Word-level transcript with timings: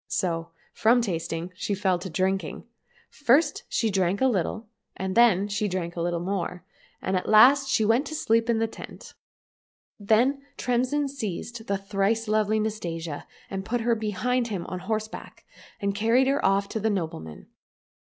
So 0.07 0.49
from 0.73 0.99
tasting 1.01 1.51
she 1.53 1.75
fell 1.75 1.99
to 1.99 2.09
drinking. 2.09 2.63
First 3.11 3.65
she 3.69 3.91
drank 3.91 4.19
a 4.19 4.25
little, 4.25 4.67
and 4.97 5.13
then 5.13 5.47
she 5.47 5.67
drank 5.67 5.95
a 5.95 6.01
little 6.01 6.19
more, 6.19 6.65
and 7.03 7.15
at 7.15 7.29
last 7.29 7.69
she 7.69 7.85
went 7.85 8.09
asleep 8.09 8.49
in 8.49 8.57
the 8.57 8.65
tent. 8.65 9.13
Then 9.99 10.41
Tremsin 10.57 11.07
seized 11.07 11.67
the 11.67 11.77
thrice 11.77 12.27
lovely 12.27 12.59
Nastasia 12.59 13.27
and 13.47 13.63
put 13.63 13.81
her 13.81 13.93
behind 13.93 14.47
him 14.47 14.65
on 14.65 14.79
horse 14.79 15.07
back, 15.07 15.45
and 15.79 15.93
carried 15.93 16.25
her 16.25 16.43
off 16.43 16.67
to 16.69 16.79
the 16.79 16.89
nobleman. 16.89 17.45